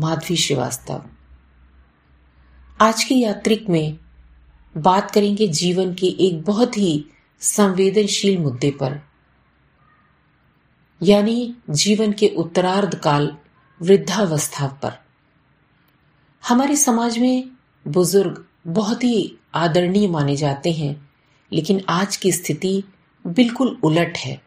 [0.00, 1.02] माधवी श्रीवास्तव।
[2.80, 3.98] आज की यात्रिक में
[4.74, 7.04] बात करेंगे जीवन के एक बहुत ही
[7.42, 8.98] संवेदनशील मुद्दे पर।
[11.00, 13.30] यानी जीवन के उत्तरार्ध काल
[13.80, 14.92] वृद्धावस्था पर।
[16.42, 17.50] हमारे समाज में
[17.86, 21.10] बुज़ुर्ग बहुत ही आदरणीय माने जाते हैं,
[21.52, 22.82] लेकिन आज की स्थिति
[23.24, 24.40] बिल्कुल उलट है।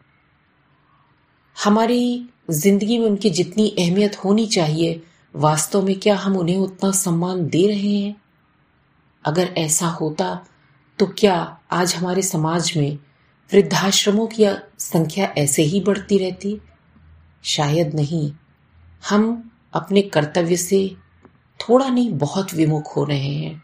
[1.57, 5.01] हमारी ज़िंदगी में उनकी जितनी अहमियत होनी चाहिए
[5.35, 8.15] वास्तव में क्या हम उन्हें उतना सम्मान दे रहे हैं?
[9.25, 10.45] अगर ऐसा होता
[10.99, 12.95] तो क्या आज हमारे समाज में
[13.53, 14.45] वृद्धाश्रमों की
[14.79, 16.61] संख्या ऐसे ही बढ़ती रहती?
[17.43, 18.33] शायद नहीं।
[19.09, 20.95] हम अपने कर्तव्य से
[21.59, 23.63] थोड़ा नहीं, बहुत विमुख हो रहे हैं।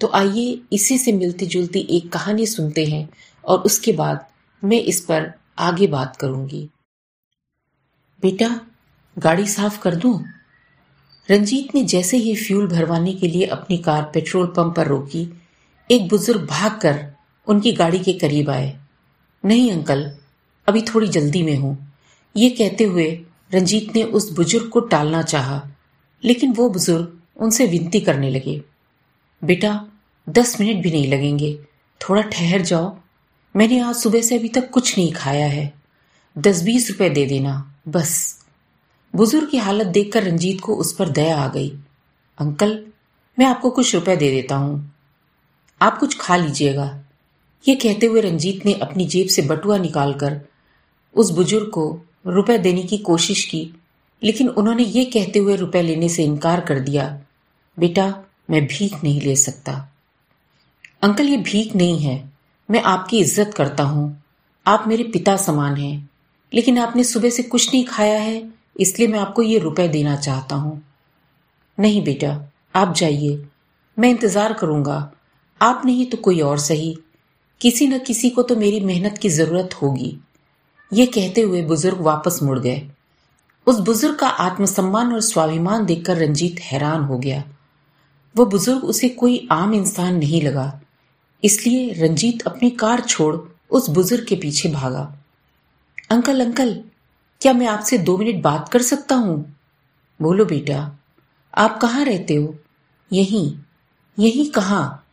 [0.00, 3.10] तो आइए इसी से मिलती जुलती एक कहानी सुनते हैं
[3.44, 4.26] और उसके बाद
[4.64, 6.70] मैं इस पर आगे बात करूँगी।
[8.22, 8.60] बेटा,
[9.18, 10.24] गाड़ी साफ़ कर दूँ?
[11.28, 15.28] रंजीत ने जैसे ही फ्यूल भरवाने के लिए अपनी कार पेट्रोल पंप पर रोकी
[15.90, 17.04] एक बुज़ुर्ग भागकर
[17.46, 18.76] उनकी गाड़ी के करीब आए।
[19.44, 20.10] नहीं अंकल
[20.68, 21.76] अभी थोड़ी जल्दी में हूँ।
[22.36, 23.06] ये कहते हुए
[23.54, 25.62] रंजीत ने उस बुज़ुर्ग को टालना चाहा,
[26.22, 28.60] लेकिन वो बुज़ुर्ग उनसे विनती करने लगे।
[29.42, 29.88] बेटा
[30.28, 31.58] दस मिनट भी नहीं लगेंगे
[32.00, 32.96] थोड़ा ठहर जाओ।
[33.54, 35.72] मैंने आज सुबह से अभी तक कुछ नहीं खाया है।
[36.36, 38.41] दस बीस रुपए दे देना बस।
[39.14, 41.68] बुज़ुर्ग की हालत देखकर रंजीत को उस पर दया आ गई।
[42.38, 42.78] अंकल,
[43.38, 44.92] मैं आपको कुछ रुपए दे देता हूँ।
[45.80, 46.86] आप कुछ खा लीजिएगा।
[47.64, 50.40] ये कहते हुए रंजीत ने अपनी जेब से बटुआ निकालकर
[51.14, 51.84] उस बुज़ुर्ग को
[52.26, 53.74] रुपए देने की कोशिश की,
[54.22, 57.06] लेकिन उन्होंने ये कहते हुए रुपए लेने से इनकार कर दिया,
[57.78, 58.06] बेटा,
[58.50, 59.72] मैं भीख नहीं ले सकता।
[61.02, 62.32] अंकल, ये भीख नहीं है।
[62.68, 64.22] मैं आपकी इज़्ज़त करता हूँ।
[64.66, 66.10] आप मेरे पिता समान हैं,
[66.52, 70.56] लेकिन आपने सुबह से कुछ नहीं खाया है। इसलिए मैं आपको ये रुपए देना चाहता
[70.56, 70.82] हूँ।
[71.78, 72.38] नहीं बेटा,
[72.74, 73.42] आप जाइए,
[73.96, 75.12] मैं इंतज़ार करूँगा।
[75.60, 76.98] आप नहीं तो कोई और सही।
[77.60, 80.16] किसी न किसी को तो मेरी मेहनत की ज़रूरत होगी।
[80.92, 82.82] ये कहते हुए बुज़ुर्ग वापस मुड़ गए।
[83.66, 87.42] उस बुज़ुर्ग का आत्मसम्मान और स्वाभिमान देखकर रंजीत हैरान हो गया।
[88.34, 90.80] वो बुज़ुर्ग उसे कोई आम इंसान नहीं लगा।
[91.42, 93.36] इसलिए रंजीत अपनी कार छोड़
[93.70, 95.02] उस बुज़ुर्ग के पीछे भागा।
[96.10, 96.74] अंकल अंकल
[97.42, 99.56] क्या मैं आपसे दो मिनट बात कर सकता हूँ?
[100.20, 100.98] बोलो बेटा,
[101.54, 102.54] आप कहाँ रहते हो?
[103.12, 103.58] यहीं
[104.18, 105.06] यहीं कहाँ?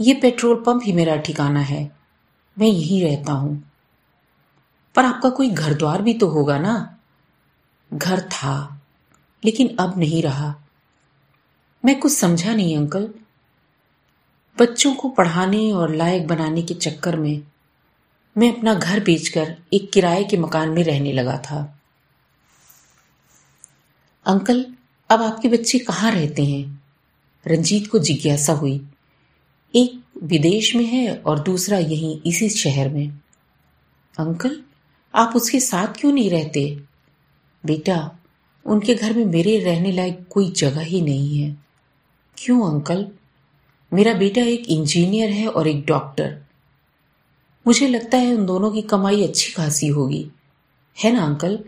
[0.00, 1.82] ये पेट्रोल पंप ही मेरा ठिकाना है,
[2.56, 3.72] मैं यहीं रहता हूँ।
[4.94, 6.96] पर आपका कोई घर द्वार भी तो होगा ना?
[7.94, 8.80] घर था,
[9.44, 10.54] लेकिन अब नहीं रहा।
[11.84, 13.08] मैं कुछ समझा नहीं, अंकल।
[14.58, 17.42] बच्चों को पढ़ाने और लायक बनाने के चक्कर में
[18.38, 21.82] मैं अपना घर बेचकर एक किराए के मकान में रहने लगा था।
[24.26, 24.66] अंकल,
[25.10, 26.84] अब आपके बच्चे कहाँ रहते हैं?
[27.46, 28.86] रंजीत को जिज्ञासा हुई।
[29.74, 33.08] एक विदेश में है और दूसरा यहीं इसी शहर में।
[34.18, 34.62] अंकल,
[35.14, 36.80] आप उसके साथ क्यों नहीं रहते?
[37.66, 38.18] बेटा,
[38.66, 41.56] उनके घर में मेरे रहने लायक कोई जगह ही नहीं है।
[42.38, 43.08] क्यों, अंकल?
[43.92, 46.42] मेरा बेटा एक इंजीनियर है और एक डॉक्टर।
[47.66, 50.30] मुझे लगता है उन दोनों की कमाई अच्छी खासी होगी।
[51.04, 51.64] है ना, अंकल?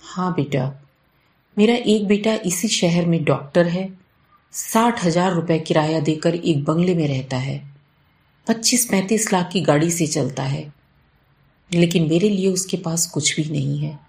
[0.00, 0.84] हाँ बेटा।
[1.58, 3.98] मेरा एक बेटा इसी शहर में डॉक्टर है।
[4.52, 7.74] साठ हज़ार रुपए किराया देकर एक बंगले में रहता है।
[8.48, 10.72] पच्चीस पैंतीस लाख की गाड़ी से चलता है।
[11.74, 14.00] लेकिन मेरे लिए उसके पास कुछ भी नहीं है।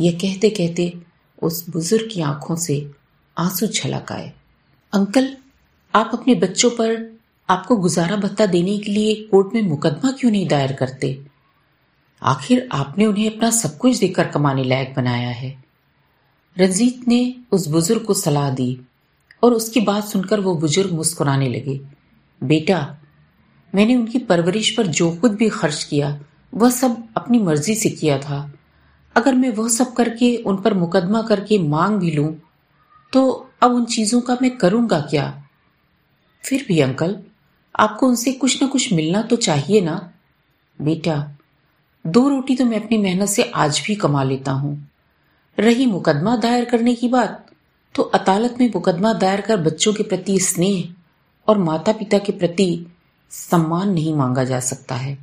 [0.00, 0.94] यह कहते कहते
[1.42, 2.90] उस बुज़ुर्ग की आँखों से
[3.38, 4.32] आँसू छलक आए।
[4.92, 5.36] अंकल,
[5.94, 7.09] आप अपने बच्चों पर
[7.50, 11.08] आपको गुजारा भत्ता देने के लिए कोर्ट में मुकदमा क्यों नहीं दायर करते?
[12.22, 15.64] आखिर आपने उन्हें अपना सब कुछ देकर कमाने लायक बनाया है।
[16.56, 18.80] रंजीत ने उस बुज़ुर्ग को सलाह दी
[19.42, 21.80] और उसकी बात सुनकर वो बुज़ुर्ग मुस्कुराने लगे।
[22.42, 22.96] बेटा,
[23.74, 26.20] मैंने उनकी परवरिश पर जो कुछ भी खर्च किया,
[26.54, 28.52] वह सब अपनी मर्ज़ी से किया था।
[29.16, 32.34] अगर मैं वह सब करके, उन पर मुकदमा करके मांग भी लूँ
[33.12, 35.26] तो अब उन चीज़ों का मैं करूँगा क्या?
[36.44, 37.16] फिर भी, अंकल
[37.74, 40.12] आपको उनसे कुछ ना कुछ मिलना तो चाहिए ना।
[40.78, 41.30] बेटा,
[42.04, 44.90] दो रोटी तो मैं अपनी मेहनत से आज भी कमा लेता हूँ।
[45.58, 47.46] रही मुकदमा दायर करने की बात
[47.94, 50.94] तो अदालत में मुकदमा दायर कर बच्चों के प्रति स्नेह
[51.48, 52.86] और माता पिता के प्रति
[53.30, 55.18] सम्मान नहीं मांगा जा सकता है।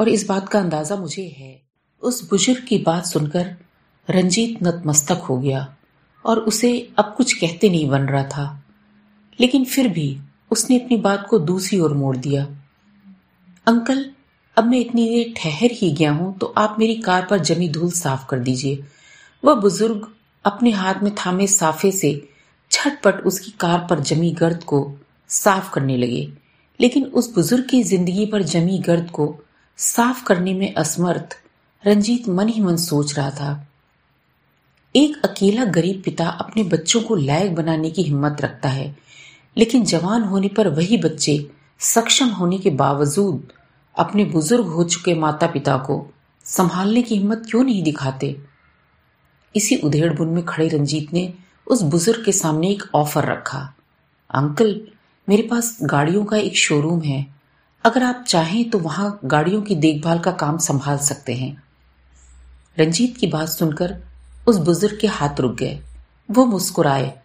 [0.00, 1.62] और इस बात का अंदाज़ा मुझे है।
[2.02, 3.54] उस बुज़ुर्ग की बात सुनकर
[4.08, 5.66] रंजीत नतमस्तक हो गया
[6.24, 8.62] और उसे अब कुछ कहते नहीं बन रहा था।
[9.40, 10.18] लेकिन फिर भी
[10.54, 12.46] उसने अपनी बात को दूसरी ओर मोड़ दिया।
[13.66, 14.04] अंकल,
[14.56, 17.90] अब मैं इतनी देर ठहर ही गया हूँ तो आप मेरी कार पर जमी धूल
[17.92, 18.82] साफ़ कर दीजिए।
[19.42, 20.06] वह बुज़ुर्ग
[20.44, 22.12] अपने हाथ में थामे साफे से
[22.70, 24.80] छटपट उसकी कार पर जमी गर्द को
[25.30, 26.28] साफ़ करने लगे।
[26.80, 29.34] लेकिन उस बुज़ुर्ग की ज़िंदगी पर जमी गर्द को
[29.78, 31.36] साफ़ करने में असमर्थ
[31.84, 33.66] रंजीत मन ही मन सोच रहा था।
[34.94, 38.86] एक अकेला गरीब पिता अपने बच्चों को लायक बनाने की हिम्मत रखता है।
[39.56, 43.52] लेकिन जवान होने पर वही बच्चे सक्षम होने के बावजूद
[43.98, 46.06] अपने बुज़ुर्ग हो चुके माता पिता को
[46.44, 48.36] संभालने की हिम्मत क्यों नहीं दिखाते?
[49.56, 51.34] इसी उधेड़ बुन में खड़े रंजीत ने
[51.66, 53.74] उस बुज़ुर्ग के सामने एक ऑफ़र रखा।
[54.30, 54.80] अंकल,
[55.28, 57.26] मेरे पास गाड़ियों का एक शोरूम है।
[57.84, 61.62] अगर आप चाहें तो वहाँ गाड़ियों की देखभाल का काम संभाल सकते हैं।
[62.78, 63.96] रंजीत की बात सुनकर
[64.46, 65.80] उस बुज़ुर्ग के हाथ रुक गए।
[66.30, 67.18] वो मुस्कुराए।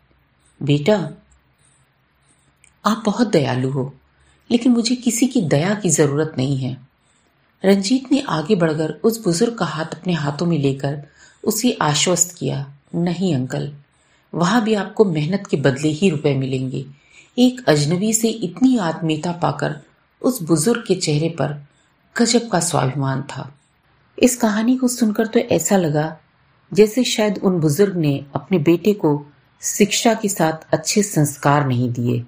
[0.63, 1.09] बेटा
[2.89, 3.91] आप बहुत दयालु हो,
[4.49, 6.77] लेकिन मुझे किसी की दया की ज़रूरत नहीं है।
[7.63, 11.01] रंजीत ने आगे बढ़कर उस बुज़ुर्ग का हाथ अपने हाथों में लेकर
[11.43, 12.65] उसे आश्वस्त किया,
[12.95, 13.71] नहीं अंकल,
[14.33, 16.85] वहाँ भी आपको मेहनत के बदले ही रुपए मिलेंगे।
[17.37, 19.75] एक अजनबी से इतनी आत्मीयता पाकर
[20.21, 21.53] उस बुज़ुर्ग के चेहरे पर
[22.15, 23.51] गजब का स्वाभिमान था।
[24.17, 26.15] इस कहानी को सुनकर तो ऐसा लगा
[26.71, 29.11] जैसे शायद उन बुज़ुर्ग ने अपने बेटे को
[29.61, 32.23] शिक्षा के साथ अच्छे संस्कार नहीं दिए।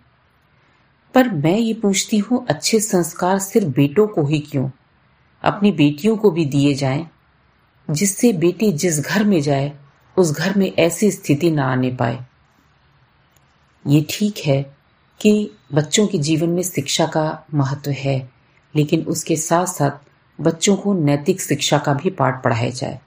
[1.13, 4.69] पर मैं ये पूछती हूँ, अच्छे संस्कार सिर्फ़ बेटों को ही क्यों?
[5.43, 7.07] अपनी बेटियों को भी दिए जाएँ,
[7.91, 9.79] जिससे बेटी जिस घर में जाए,
[10.17, 12.25] उस घर में ऐसी स्थिति ना आने पाए।
[13.87, 14.77] ये ठीक है
[15.21, 18.31] कि बच्चों के जीवन में शिक्षा का महत्व है,
[18.75, 19.91] लेकिन उसके साथ साथ
[20.41, 22.99] बच्चों को नैतिक शिक्षा का भी पाठ पढ़ाया जाए।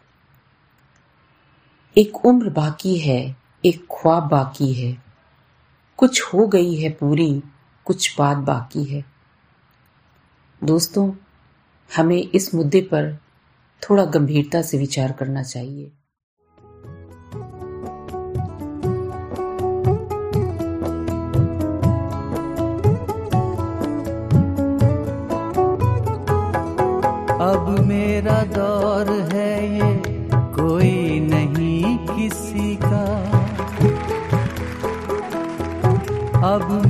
[1.98, 5.02] एक उम्र बाकी है, एक ख्वाब बाकी है।
[5.96, 7.42] कुछ हो गई है पूरी
[7.84, 9.04] कुछ बात बाकी है।
[10.64, 11.12] दोस्तों,
[11.96, 13.19] हमें इस मुद्दे पर
[13.82, 15.92] थोड़ा गंभीरता से विचार करना चाहिए।
[27.40, 30.02] अब मेरा दौर है ये,
[30.34, 33.34] कोई नहीं किसी का।
[36.54, 36.83] अब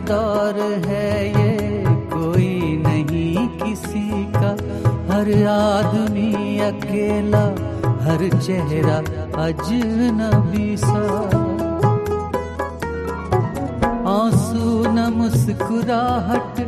[0.00, 4.50] दौर है ये कोई नहीं किसी का।
[5.10, 7.44] हर आदमी अकेला,
[8.04, 8.96] हर चेहरा
[9.42, 11.02] अजनबी सा।
[14.10, 16.60] आँसू न मुस्कुराहट,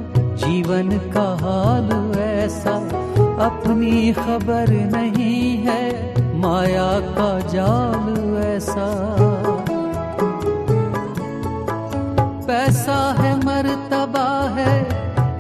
[0.45, 2.75] जीवन का हाल ऐसा
[3.47, 5.85] अपनी खबर नहीं है,
[6.41, 8.87] माया का जाल ऐसा
[12.47, 14.75] पैसा है, मर्तबा है,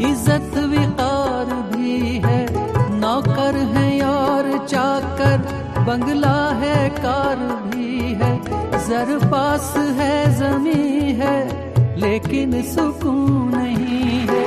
[0.02, 2.40] इज़्ज़त विकार भी है।
[3.00, 5.36] नौकर है और चाकर,
[5.86, 7.36] बंगला है, कार
[7.66, 8.32] भी है।
[8.88, 11.36] जर पास है, जमी है,
[11.96, 14.44] लेकिन सुकून नहीं है।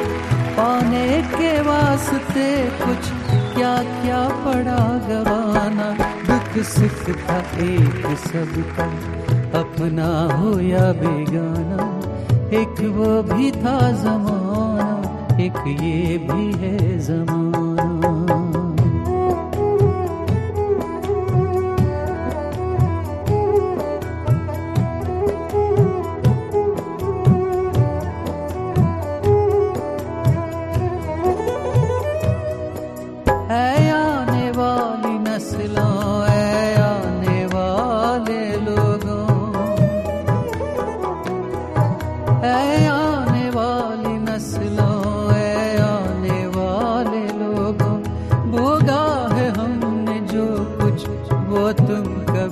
[0.57, 3.11] पाने के वास्ते कुछ
[3.55, 5.89] क्या क्या पड़ा गवाना।
[6.27, 8.89] दुख सुख था एक सबका,
[9.59, 11.88] अपना हो या बेगाना।
[12.53, 14.89] एक वो भी था जमाना
[15.41, 17.68] एक ये भी है जमाना।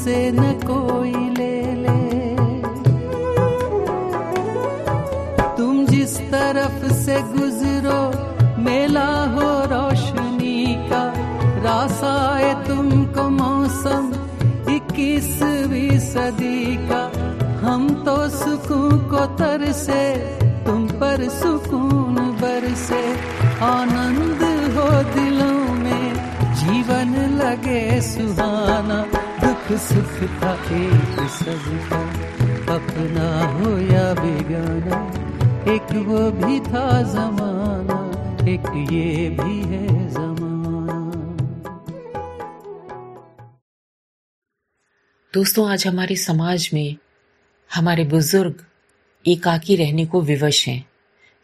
[0.00, 2.02] तुमसे न कोई ले ले।
[5.56, 8.00] तुम जिस तरफ़ से गुजरो,
[8.62, 11.02] मेला हो रोशनी का
[11.60, 14.08] रासाए तुमको मौसम
[14.74, 17.02] इक्कीसवीं सदी का।
[17.66, 20.16] हम तो सुकून को तरसे,
[20.66, 23.04] तुम पर सुकून बरसे।
[23.64, 24.42] आनंद
[24.76, 26.14] हो दिलों में,
[26.54, 29.04] जीवन लगे सुहाना।
[29.78, 31.20] सुख एक
[32.70, 34.98] अपना हो या बेगाना,
[35.74, 37.98] एक वो भी था जमाना,
[38.48, 41.20] एक ये भी है जमाना।
[45.34, 46.96] दोस्तों, आज हमारे समाज में
[47.74, 48.64] हमारे बुज़ुर्ग
[49.28, 50.88] एकाकी रहने को विवश हैं,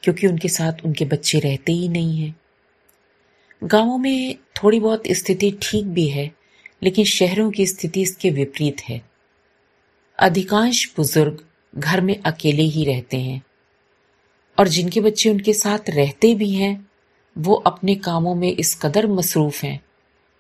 [0.03, 2.37] क्योंकि उनके साथ उनके बच्चे रहते ही नहीं हैं।
[3.65, 6.36] गाँवों में थोड़ी बहुत स्थिति ठीक भी है
[6.83, 9.01] लेकिन शहरों की स्थिति इसके विपरीत है।
[10.19, 13.43] अधिकांश बुज़ुर्ग घर में अकेले ही रहते हैं
[14.59, 16.89] और जिनके बच्चे उनके साथ रहते भी हैं,
[17.39, 19.81] वो अपने कामों में इस कदर मसरूफ हैं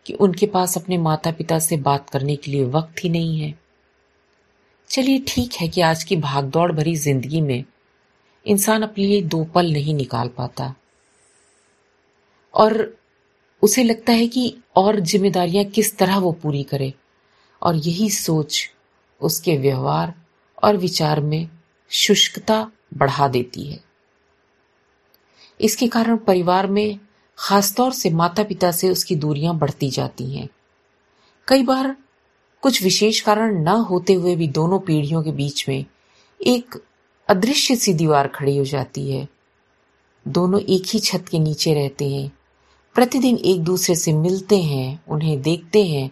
[0.07, 3.55] कि उनके पास अपने माता पिता से बात करने के लिए वक्त ही नहीं है।
[4.91, 7.65] चलिए ठीक है कि आज की भागदौड़ भरी ज़िंदगी में
[8.47, 10.75] इंसान अपने लिए दो पल नहीं निकाल पाता।
[12.55, 12.96] और
[13.67, 16.95] उसे लगता है कि और जिम्मेदारियाँ किस तरह वो पूरी करे।
[17.63, 18.71] और यही सोच
[19.21, 20.15] उसके व्यवहार
[20.63, 21.49] और विचार में
[21.91, 23.85] शुष्कता बढ़ा देती है।
[25.61, 26.99] इसके कारण परिवार में
[27.39, 30.49] खासतौर से माता पिता से उसकी दूरियाँ बढ़ती जाती हैं।
[31.49, 31.97] कई बार
[32.63, 35.85] कुछ विशेष कारण न होते हुए भी दोनों पीढ़ियों के बीच में
[36.47, 36.85] एक
[37.29, 39.29] अदृश्य सी दीवार खड़ी हो जाती है।
[40.29, 42.39] दोनों एक ही छत के नीचे रहते हैं।
[42.97, 46.11] प्रतिदिन एक दूसरे से मिलते हैं, उन्हें देखते हैं,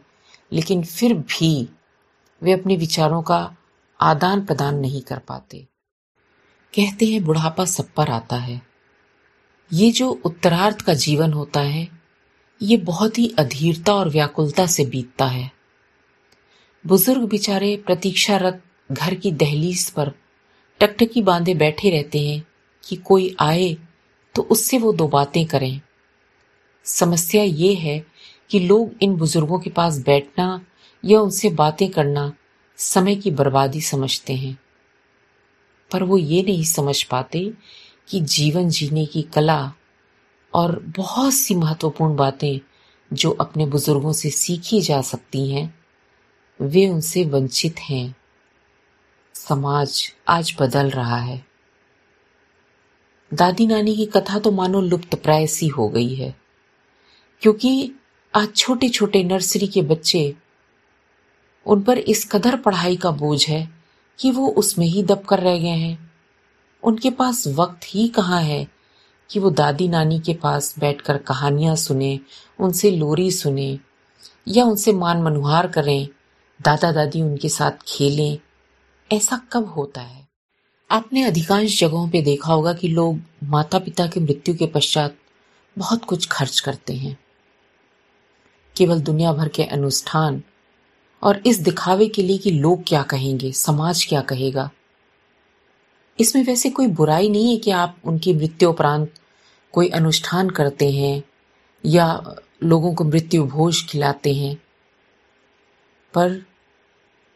[0.52, 1.68] लेकिन फिर भी
[2.42, 3.56] वे अपने विचारों का
[4.00, 5.66] आदान प्रदान नहीं कर पाते।
[6.74, 8.62] कहते हैं, बुढ़ापा सब पर आता है।
[9.72, 11.88] ये जो उत्तरार्थ का जीवन होता है,
[12.62, 15.50] ये बहुत ही अधीरता और व्याकुलता से बीतता है।
[16.86, 18.62] बुज़ुर्ग बेचारे प्रतीक्षारत
[18.92, 20.12] घर की दहलीज पर
[20.80, 22.46] टकटकी बांधे बैठे रहते हैं
[22.88, 23.76] कि कोई आए
[24.34, 25.80] तो उससे वो दो बातें करें।
[26.84, 28.06] समस्या ये है
[28.50, 30.66] कि लोग इन बुज़ुर्गों के पास बैठना
[31.04, 32.32] या उनसे बातें करना
[32.76, 34.58] समय की बर्बादी समझते हैं।
[35.92, 37.52] पर वो ये नहीं समझ पाते
[38.08, 39.72] कि जीवन जीने की कला
[40.54, 42.60] और बहुत सी महत्वपूर्ण बातें
[43.12, 45.78] जो अपने बुज़ुर्गों से सीखी जा सकती हैं,
[46.60, 48.14] वे उनसे वंचित हैं।
[49.34, 51.44] समाज आज बदल रहा है।
[53.34, 56.43] दादी नानी की कथा तो मानो लुप्त प्राय सी हो गई है।
[57.44, 57.92] क्योंकि
[58.36, 60.34] आज छोटे छोटे नर्सरी के बच्चे,
[61.66, 63.68] उन पर इस कदर पढ़ाई का बोझ है
[64.18, 66.12] कि वो उसमें ही दबकर रह गए हैं।
[66.82, 68.68] उनके पास वक्त ही कहाँ है
[69.30, 72.20] कि वो दादी नानी के पास बैठकर कहानियाँ सुने,
[72.60, 73.78] उनसे लोरी सुने,
[74.48, 76.08] या उनसे मान मनुहार करें,
[76.62, 78.38] दादा दादी उनके साथ खेलें,
[79.12, 80.28] ऐसा कब होता है?
[80.90, 85.16] आपने अधिकांश जगहों पे देखा होगा कि लोग माता पिता की मृत्यु के पश्चात
[85.78, 87.23] बहुत कुछ खर्च करते हैं।
[88.76, 90.42] केवल दुनिया भर के अनुष्ठान
[91.22, 94.70] और इस दिखावे के लिए कि लोग क्या कहेंगे, समाज क्या कहेगा।
[96.18, 99.12] इसमें वैसे कोई बुराई नहीं है कि आप उनकी मृत्यु उपरांत
[99.74, 101.22] कोई अनुष्ठान करते हैं
[101.84, 104.56] या लोगों को मृत्यु भोज खिलाते हैं,
[106.14, 106.42] पर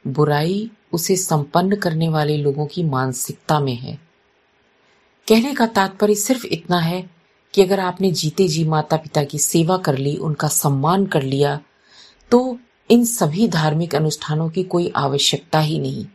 [0.04, 3.98] बुराई उसे संपन्न करने वाले लोगों की मानसिकता में है।
[5.28, 7.02] कहने का तात्पर्य सिर्फ़ इतना है
[7.58, 11.58] कि अगर आपने जीते जी माता पिता की सेवा कर ली, उनका सम्मान कर लिया
[12.30, 12.58] तो
[12.90, 16.06] इन सभी धार्मिक अनुष्ठानों की कोई आवश्यकता ही नहीं।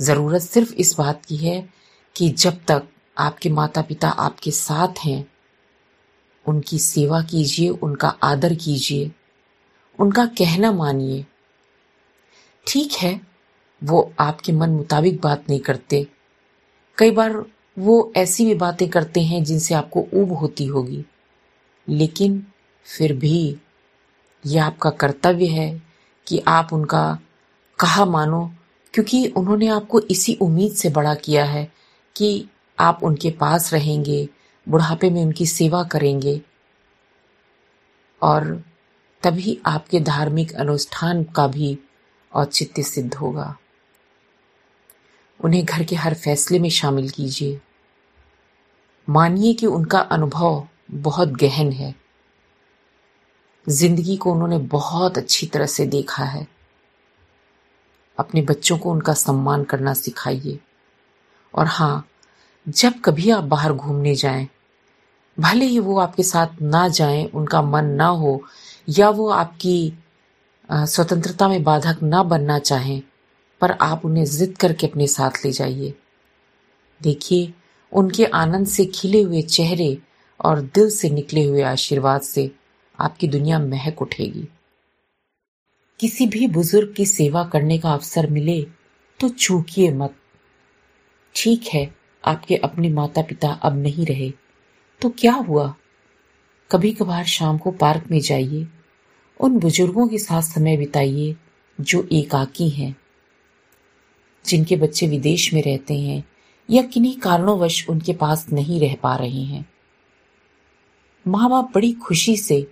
[0.00, 1.68] ज़रूरत सिर्फ़ इस बात की है
[2.16, 5.28] कि जब तक आपके माता पिता आपके साथ हैं,
[6.46, 9.10] उनकी सेवा कीजिए, उनका आदर कीजिए,
[9.98, 11.24] उनका कहना मानिए।
[12.66, 13.20] ठीक है,
[13.84, 16.06] वो आपके मन मुताबिक बात नहीं करते।
[16.98, 17.42] कई बार
[17.78, 21.04] वो ऐसी भी बातें करते हैं जिनसे आपको ऊब होती होगी।
[21.88, 22.46] लेकिन
[22.84, 23.56] फिर भी
[24.46, 25.82] यह आपका कर्तव्य है
[26.26, 27.18] कि आप उनका
[27.78, 28.52] कहा मानो,
[28.94, 31.72] क्योंकि उन्होंने आपको इसी उम्मीद से बड़ा किया है
[32.16, 34.28] कि आप उनके पास रहेंगे,
[34.68, 36.40] बुढ़ापे में उनकी सेवा करेंगे।
[38.22, 38.64] और
[39.22, 41.78] तभी आपके धार्मिक अनुष्ठान का भी
[42.34, 43.56] औचित्य सिद्ध होगा।
[45.44, 47.60] उन्हें घर के हर फैसले में शामिल कीजिए।
[49.08, 51.94] मानिए कि उनका अनुभव बहुत गहन है।
[53.66, 56.46] ज़िंदगी को उन्होंने बहुत अच्छी तरह से देखा है।
[58.18, 60.58] अपने बच्चों को उनका सम्मान करना सिखाइए।
[61.54, 62.08] और हाँ
[62.66, 64.48] जब कभी आप बाहर घूमने जाएँ,
[65.38, 68.40] भले ही वो आपके साथ ना जाएँ, उनका मन ना हो,
[68.88, 69.92] या वो आपकी
[70.68, 73.02] स्वतंत्रता में बाधक ना बनना चाहें,
[73.60, 75.94] पर आप उन्हें जिद करके अपने साथ ले जाइए।
[77.00, 77.52] देखिए
[77.92, 79.96] उनके आनंद से खिले हुए चेहरे
[80.40, 82.50] और दिल से निकले हुए आशीर्वाद से
[82.98, 84.46] आपकी दुनिया महक उठेगी।
[86.00, 88.60] किसी भी बुज़ुर्ग की सेवा करने का अवसर मिले
[89.20, 90.14] तो चूकिए मत।
[91.34, 91.90] ठीक है,
[92.24, 94.30] आपके अपने माता पिता अब नहीं रहे
[95.02, 95.74] तो क्या हुआ?
[96.70, 98.66] कभी कभार शाम को पार्क में जाइए,
[99.40, 101.34] उन बुज़ुर्गों के साथ समय बिताइए
[101.78, 102.94] जो एकाकी हैं,
[104.44, 106.22] जिनके बच्चे विदेश में रहते हैं
[106.70, 109.68] या किन्हीं कारणोंवश उनके पास नहीं रह पा रहे हैं।
[111.28, 112.70] माँ बाप बड़ी खुशी से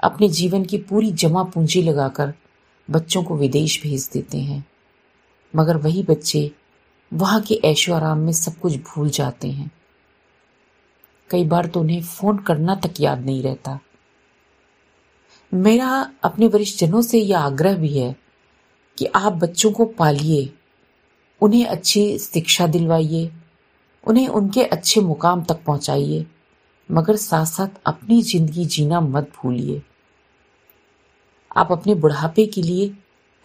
[0.00, 2.34] अपने जीवन की पूरी जमा पूंजी लगाकर
[2.90, 4.64] बच्चों को विदेश भेज देते हैं।
[5.56, 6.50] मगर वही बच्चे
[7.12, 9.70] वहाँ के ऐशो आराम में सब कुछ भूल जाते हैं।
[11.30, 13.80] कई बार तो उन्हें फ़ोन करना तक याद नहीं रहता।
[15.54, 18.16] मेरा अपने वरिष्ठ जनों से यह आग्रह भी है
[18.98, 20.52] कि आप बच्चों को पालिए
[21.40, 23.30] उन्हें अच्छी शिक्षा दिलवाइए,
[24.04, 26.24] उन्हें उनके अच्छे मुकाम तक पहुंचाइए,
[26.88, 29.82] मगर साथ साथ अपनी ज़िंदगी जीना मत भूलिए।
[31.50, 32.88] आप अपने बुढ़ापे के लिए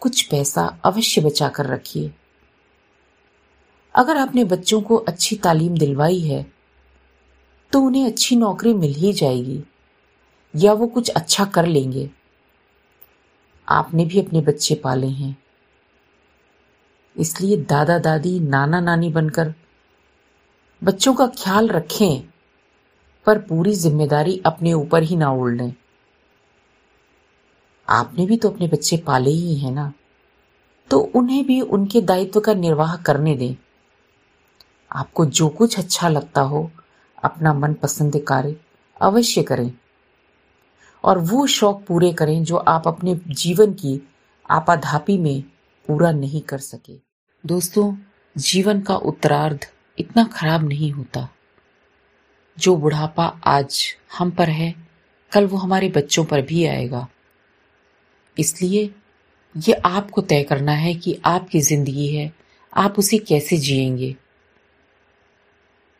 [0.02, 2.10] कुछ पैसा अवश्य बचा कर रखिए।
[3.94, 6.44] अगर आपने बच्चों को अच्छी तालीम दिलवाई है
[7.72, 9.62] तो उन्हें अच्छी नौकरी मिल ही जाएगी,
[10.54, 12.08] या वो कुछ अच्छा कर लेंगे।
[13.68, 15.36] आपने भी अपने बच्चे पाले हैं।
[17.16, 19.54] इसलिए दादा दादी, नाना नानी बनकर
[20.82, 22.22] बच्चों का ख्याल रखें,
[23.26, 25.74] पर पूरी ज़िम्मेदारी अपने ऊपर ही ना ओढ़ लें।
[27.88, 29.92] आपने भी तो अपने बच्चे पाले ही हैं ना?
[30.90, 33.56] तो उन्हें भी उनके दायित्व का निर्वाह करने दें।
[34.92, 36.70] आपको जो कुछ अच्छा लगता हो,
[37.24, 38.56] अपना मनपसंद कार्य
[39.00, 39.72] अवश्य करें।
[41.04, 44.08] और वो शौक पूरे करें जो आप अपने जीवन की
[44.50, 45.42] आपाधापी में
[45.88, 47.03] पूरा नहीं कर सके।
[47.46, 47.96] दोस्तों,
[48.38, 49.66] जीवन का उत्तरार्ध
[49.98, 51.28] इतना खराब नहीं होता।
[52.58, 54.74] जो बुढ़ापा आज हम पर है,
[55.32, 57.08] कल वो हमारे बच्चों पर भी आएगा।
[58.38, 58.94] इसलिए
[59.56, 62.32] ये आपको तय करना है कि आपकी ज़िंदगी है,
[62.76, 64.16] आप उसे कैसे जिएँगे।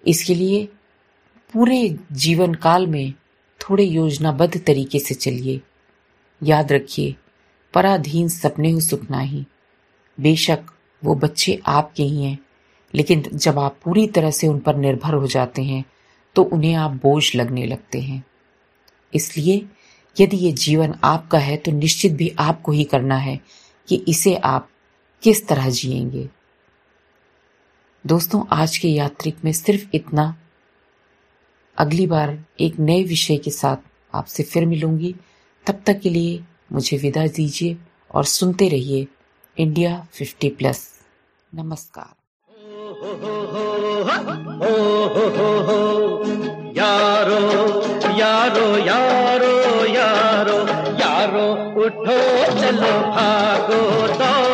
[0.07, 0.69] इसके लिए
[1.53, 3.15] पूरे जीवन काल में
[3.61, 5.61] थोड़े योजनाबद्ध तरीके से चलिए।
[6.43, 7.17] याद रखिए,
[7.75, 9.47] पराधीन सपने हो सुपना ही।
[10.21, 10.67] बेशक
[11.05, 12.39] वो बच्चे आपके ही हैं।
[12.95, 15.85] लेकिन जब आप पूरी तरह से उन पर निर्भर हो जाते हैं
[16.37, 18.25] तो उन्हें आप बोझ लगने लगते हैं।
[19.15, 19.67] इसलिए
[20.21, 23.41] यदि ये जीवन आपका है तो निश्चित भी आपको ही करना है
[23.89, 24.69] कि इसे आप
[25.23, 26.29] किस तरह जिएँगे।
[28.07, 30.37] दोस्तों, आज के यात्रिक में सिर्फ़ इतना।
[31.79, 33.77] अगली बार एक नए विषय के साथ
[34.15, 35.15] आपसे फिर मिलूँगी।
[35.67, 37.77] तब तक के लिए मुझे विदा दीजिए
[38.15, 39.07] और सुनते रहिए
[39.59, 40.94] इंडिया फिफ्टी प्लस।
[41.57, 42.15] नमस्कार।
[46.79, 47.41] यारो
[48.21, 49.53] यारो यारो
[49.99, 50.59] यारो
[51.03, 51.47] यारो
[51.85, 52.19] उठो
[52.61, 53.81] चलो भागो
[54.19, 54.54] दौड़ो।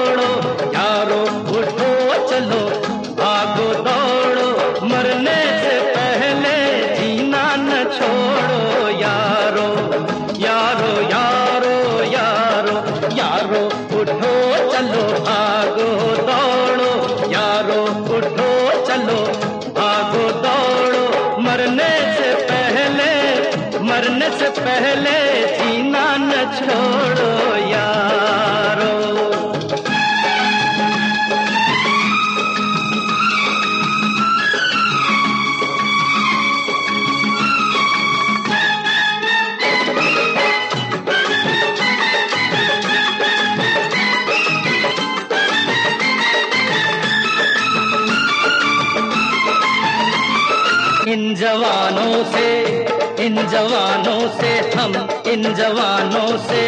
[55.33, 56.63] इन जवानों से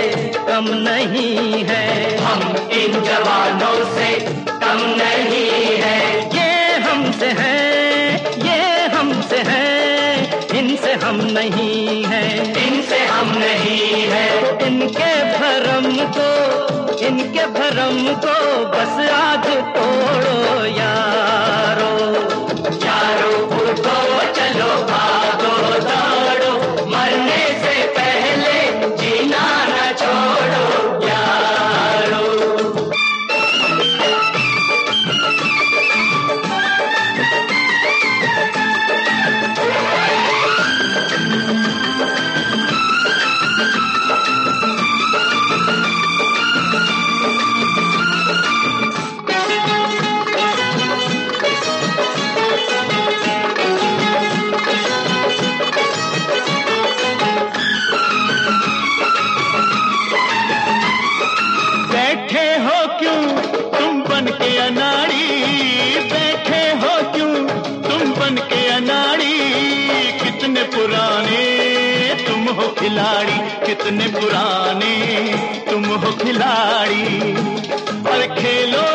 [0.49, 1.87] कम नहीं है।
[2.25, 4.11] हम इन जवानों से
[4.51, 5.99] कम नहीं है।
[6.37, 7.57] ये हमसे है
[8.47, 8.61] ये
[8.95, 9.67] हमसे है
[10.59, 12.23] इनसे हम नहीं है।
[12.67, 14.27] इनसे हम नहीं है।
[14.67, 16.31] इनके भरम को
[17.07, 18.37] इनके भरम को
[18.75, 19.42] बस आज
[72.83, 74.95] खिलाड़ी कितने पुराने
[75.71, 77.33] तुम हो खिलाड़ी।
[78.11, 78.92] और खेलो